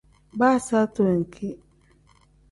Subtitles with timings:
[0.39, 1.47] Baa saati wenki.